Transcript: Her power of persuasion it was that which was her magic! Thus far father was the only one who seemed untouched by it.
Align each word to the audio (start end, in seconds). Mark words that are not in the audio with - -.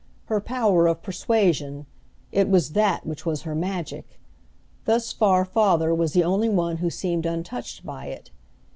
Her 0.25 0.41
power 0.41 0.87
of 0.87 1.03
persuasion 1.03 1.85
it 2.31 2.49
was 2.49 2.71
that 2.71 3.05
which 3.05 3.23
was 3.23 3.43
her 3.43 3.53
magic! 3.53 4.19
Thus 4.85 5.11
far 5.13 5.45
father 5.45 5.93
was 5.93 6.13
the 6.13 6.23
only 6.23 6.49
one 6.49 6.77
who 6.77 6.89
seemed 6.89 7.27
untouched 7.27 7.85
by 7.85 8.07
it. 8.07 8.31